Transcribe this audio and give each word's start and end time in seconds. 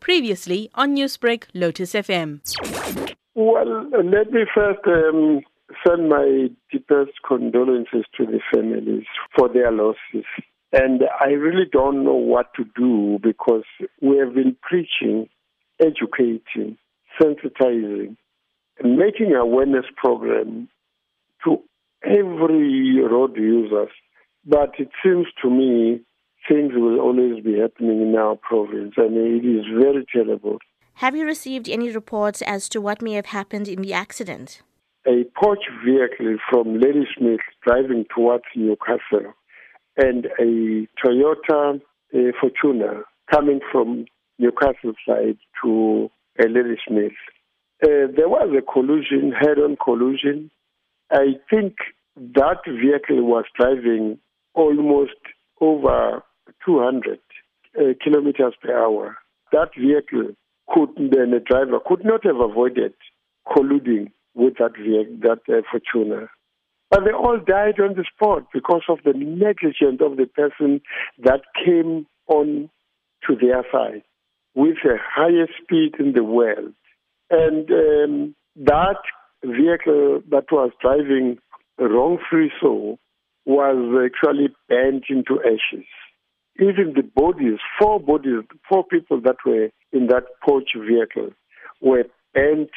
Previously 0.00 0.70
on 0.74 0.96
Newsbreak, 0.96 1.44
Lotus 1.54 1.92
FM. 1.92 2.40
Well, 3.34 3.88
let 3.92 4.32
me 4.32 4.40
first 4.54 4.80
um, 4.86 5.40
send 5.86 6.08
my 6.08 6.48
deepest 6.70 7.12
condolences 7.26 8.04
to 8.16 8.26
the 8.26 8.40
families 8.52 9.04
for 9.36 9.48
their 9.48 9.70
losses. 9.70 10.24
And 10.72 11.02
I 11.20 11.30
really 11.30 11.66
don't 11.70 12.04
know 12.04 12.14
what 12.14 12.54
to 12.54 12.64
do 12.76 13.18
because 13.22 13.64
we 14.00 14.18
have 14.18 14.34
been 14.34 14.56
preaching, 14.62 15.28
educating, 15.80 16.76
sensitizing, 17.20 18.16
and 18.78 18.96
making 18.96 19.34
awareness 19.34 19.86
program 19.96 20.68
to 21.44 21.60
every 22.04 23.00
road 23.00 23.36
users. 23.36 23.90
But 24.46 24.74
it 24.78 24.90
seems 25.02 25.26
to 25.42 25.50
me 25.50 26.00
things 26.50 26.72
will 26.74 26.98
always 27.00 27.42
be 27.44 27.58
happening 27.58 28.02
in 28.02 28.16
our 28.16 28.36
province, 28.36 28.94
and 28.96 29.16
it 29.16 29.46
is 29.46 29.64
very 29.78 30.04
terrible. 30.12 30.58
Have 30.94 31.14
you 31.16 31.24
received 31.24 31.68
any 31.68 31.90
reports 31.90 32.42
as 32.42 32.68
to 32.70 32.80
what 32.80 33.00
may 33.00 33.12
have 33.12 33.26
happened 33.26 33.68
in 33.68 33.80
the 33.80 33.94
accident? 33.94 34.62
A 35.06 35.24
Porsche 35.38 35.70
vehicle 35.84 36.36
from 36.50 36.78
Ladysmith 36.80 37.40
driving 37.66 38.04
towards 38.14 38.44
Newcastle 38.54 39.32
and 39.96 40.26
a 40.38 40.86
Toyota 41.02 41.80
uh, 41.80 42.18
Fortuner 42.42 43.04
coming 43.32 43.60
from 43.72 44.06
Newcastle 44.38 44.92
side 45.06 45.38
to 45.62 46.10
uh, 46.38 46.46
Ladysmith. 46.48 47.12
Uh, 47.82 48.12
there 48.14 48.28
was 48.28 48.50
a 48.56 48.60
collision, 48.60 49.32
head-on 49.32 49.76
collision. 49.82 50.50
I 51.10 51.36
think 51.48 51.76
that 52.16 52.58
vehicle 52.66 53.24
was 53.24 53.44
driving 53.58 54.18
almost 54.54 55.12
over 55.60 56.22
200 56.64 57.18
uh, 57.78 57.82
kilometers 58.02 58.54
per 58.62 58.76
hour. 58.76 59.16
That 59.52 59.70
vehicle 59.78 60.34
could, 60.68 60.90
then 60.96 61.30
the 61.30 61.42
driver 61.44 61.80
could 61.84 62.04
not 62.04 62.24
have 62.24 62.36
avoided 62.40 62.94
colluding 63.46 64.12
with 64.34 64.54
that 64.58 64.76
vehicle, 64.76 65.16
that 65.22 65.40
uh, 65.48 65.62
Fortuner. 65.72 66.28
But 66.90 67.04
they 67.04 67.12
all 67.12 67.38
died 67.38 67.80
on 67.80 67.94
the 67.94 68.04
spot 68.12 68.46
because 68.52 68.82
of 68.88 68.98
the 69.04 69.12
negligence 69.12 70.00
of 70.00 70.16
the 70.16 70.26
person 70.26 70.80
that 71.18 71.42
came 71.64 72.06
on 72.26 72.68
to 73.26 73.36
their 73.36 73.64
side 73.72 74.02
with 74.54 74.76
the 74.82 74.96
highest 74.98 75.52
speed 75.62 75.94
in 75.98 76.12
the 76.12 76.24
world. 76.24 76.74
And 77.30 77.70
um, 77.70 78.34
that 78.56 78.98
vehicle 79.44 80.22
that 80.30 80.46
was 80.50 80.72
driving 80.80 81.38
wrongfully 81.78 82.50
so 82.60 82.98
was 83.46 84.10
actually 84.12 84.48
burnt 84.68 85.04
into 85.08 85.40
ashes. 85.40 85.86
Even 86.60 86.92
the 86.94 87.02
bodies, 87.02 87.58
four 87.78 87.98
bodies, 87.98 88.44
four 88.68 88.84
people 88.84 89.20
that 89.22 89.36
were 89.46 89.70
in 89.92 90.08
that 90.08 90.24
Porsche 90.46 90.86
vehicle 90.86 91.30
were 91.80 92.04
burnt 92.34 92.70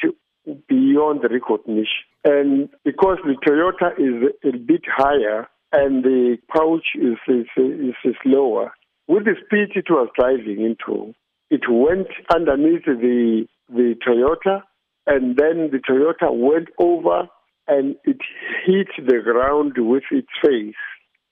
beyond 0.68 1.20
recognition. 1.22 2.04
And 2.24 2.70
because 2.84 3.18
the 3.24 3.36
Toyota 3.46 3.92
is 3.98 4.32
a 4.44 4.56
bit 4.56 4.82
higher 4.86 5.48
and 5.72 6.02
the 6.02 6.38
Porsche 6.54 6.96
is, 6.96 7.18
is, 7.28 7.46
is, 7.56 7.94
is 8.04 8.16
lower, 8.24 8.72
with 9.06 9.24
the 9.24 9.34
speed 9.44 9.76
it 9.76 9.90
was 9.90 10.08
driving 10.18 10.64
into, 10.64 11.14
it 11.50 11.62
went 11.68 12.08
underneath 12.34 12.84
the, 12.86 13.46
the 13.68 13.94
Toyota 14.06 14.62
and 15.06 15.36
then 15.36 15.70
the 15.70 15.80
Toyota 15.86 16.32
went 16.32 16.68
over 16.78 17.28
and 17.68 17.96
it 18.04 18.18
hit 18.64 18.88
the 18.96 19.20
ground 19.22 19.74
with 19.76 20.04
its 20.10 20.28
face. 20.42 20.74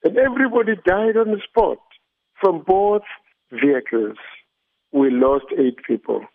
And 0.05 0.19
everybody 0.19 0.73
died 0.87 1.17
on 1.17 1.31
the 1.31 1.41
spot 1.49 1.79
from 2.43 2.65
both 2.67 3.03
vehicles. 3.53 4.17
We 4.93 5.11
lost 5.11 5.47
eight 5.57 5.79
people. 5.87 6.27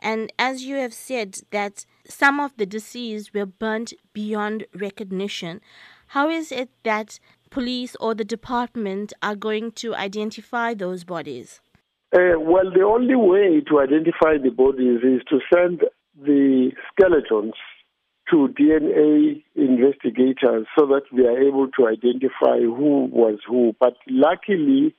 And 0.00 0.32
as 0.38 0.64
you 0.64 0.76
have 0.76 0.94
said, 0.94 1.40
that 1.50 1.86
some 2.08 2.40
of 2.40 2.56
the 2.56 2.66
deceased 2.66 3.32
were 3.34 3.46
burnt 3.46 3.92
beyond 4.12 4.66
recognition, 4.74 5.60
how 6.08 6.28
is 6.28 6.50
it 6.50 6.70
that 6.82 7.20
police 7.50 7.94
or 8.00 8.14
the 8.14 8.24
department 8.24 9.12
are 9.22 9.36
going 9.36 9.72
to 9.72 9.94
identify 9.94 10.74
those 10.74 11.04
bodies? 11.04 11.60
Uh, 12.12 12.38
well, 12.38 12.70
the 12.74 12.82
only 12.82 13.14
way 13.14 13.62
to 13.68 13.80
identify 13.80 14.36
the 14.42 14.50
bodies 14.50 15.00
is 15.02 15.22
to 15.30 15.38
send 15.52 15.82
the 16.20 16.70
skeletons 16.90 17.54
to 18.30 18.48
DNA 18.48 19.42
investigators 19.54 20.66
so 20.78 20.86
that 20.86 21.02
we 21.12 21.26
are 21.26 21.40
able 21.40 21.68
to 21.68 21.86
identify 21.86 22.60
who 22.60 23.08
was 23.12 23.38
who. 23.48 23.74
But 23.80 23.94
luckily, 24.08 24.94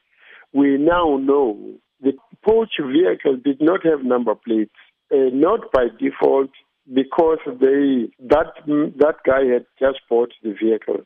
we 0.54 0.78
now 0.78 1.18
know 1.18 1.58
the 2.02 2.14
Porsche 2.46 2.86
vehicle 2.92 3.38
did 3.44 3.62
not 3.62 3.86
have 3.86 4.04
number 4.04 4.36
plates 4.36 4.74
uh, 5.12 5.30
not 5.32 5.72
by 5.72 5.88
default 6.00 6.52
because 6.94 7.40
they 7.46 8.12
that 8.20 8.54
that 8.66 9.16
guy 9.26 9.46
had 9.46 9.66
just 9.80 10.00
bought 10.10 10.34
the 10.44 10.54
vehicle, 10.54 11.02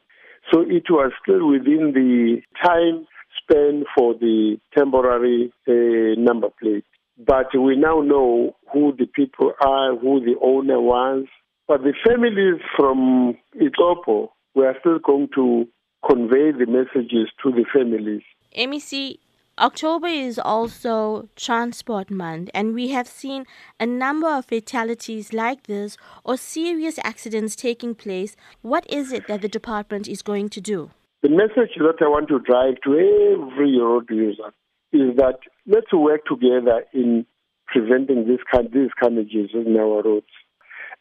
so 0.51 0.61
it 0.61 0.85
was 0.89 1.11
still 1.21 1.47
within 1.47 1.93
the 1.93 2.41
time 2.63 3.05
span 3.41 3.83
for 3.95 4.13
the 4.13 4.57
temporary 4.75 5.51
uh, 5.67 6.19
number 6.19 6.49
plate. 6.59 6.85
But 7.17 7.47
we 7.53 7.75
now 7.75 8.01
know 8.01 8.55
who 8.71 8.93
the 8.97 9.05
people 9.05 9.53
are, 9.63 9.95
who 9.95 10.19
the 10.19 10.35
owner 10.41 10.79
was. 10.79 11.25
But 11.67 11.81
the 11.81 11.93
families 12.05 12.61
from 12.75 13.37
Itopo, 13.55 14.29
we 14.55 14.65
are 14.65 14.75
still 14.79 14.99
going 14.99 15.29
to 15.35 15.65
convey 16.07 16.51
the 16.51 16.65
messages 16.67 17.29
to 17.43 17.51
the 17.51 17.65
families. 17.73 18.21
MEC, 18.55 19.19
October 19.59 20.06
is 20.06 20.38
also 20.38 21.29
Transport 21.35 22.12
Month, 22.12 22.51
and 22.53 22.75
we 22.75 22.90
have 22.90 23.07
seen 23.07 23.47
a 23.79 23.88
number 23.88 24.28
of 24.28 24.45
fatalities 24.45 25.34
like 25.34 25.63
this 25.63 25.97
or 26.23 26.38
serious 26.38 27.00
accidents 27.03 27.56
taking 27.56 27.95
place. 27.95 28.35
What 28.62 28.85
is 28.88 29.12
it 29.12 29.28
that 29.28 29.41
the 29.41 29.47
department 29.47 30.07
is 30.07 30.22
going 30.22 30.50
to 30.50 30.62
do? 30.62 30.91
The 31.23 31.29
message 31.29 31.72
that 31.79 31.95
I 32.01 32.07
want 32.07 32.28
to 32.28 32.40
drive 32.40 32.75
to 32.84 32.91
every 32.94 33.79
road 33.79 34.07
user 34.12 34.53
is 34.94 35.18
that 35.18 35.40
let's 35.66 35.91
work 35.91 36.25
together 36.25 36.84
in 36.94 37.25
preventing 37.66 38.28
this 38.28 38.39
kind, 38.53 38.69
these 38.72 38.91
carnages 39.01 39.50
in 39.56 39.75
our 39.75 40.03
roads. 40.03 40.28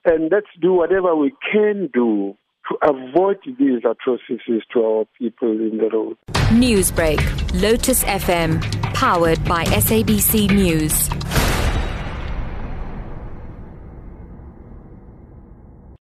And 0.06 0.33
let's 0.33 0.47
do 0.62 0.73
whatever 0.73 1.15
we 1.15 1.34
can 1.53 1.91
do 1.93 2.38
to 2.69 2.88
avoid 2.88 3.38
these 3.59 3.82
atrocities 3.84 4.62
to 4.72 4.82
our 4.82 5.04
people 5.19 5.50
in 5.50 5.78
the 5.78 5.88
road. 5.93 6.16
Newsbreak, 6.50 7.21
Lotus 7.60 8.04
FM, 8.04 8.60
powered 8.94 9.43
by 9.44 9.65
SABC 9.65 10.50
News. 10.50 11.16